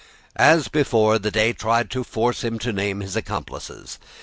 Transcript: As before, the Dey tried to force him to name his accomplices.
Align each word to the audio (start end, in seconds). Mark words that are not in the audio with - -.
As 0.35 0.67
before, 0.67 1.19
the 1.19 1.29
Dey 1.29 1.53
tried 1.53 1.91
to 1.91 2.03
force 2.03 2.43
him 2.43 2.57
to 2.57 2.73
name 2.73 3.01
his 3.01 3.15
accomplices. 3.15 3.99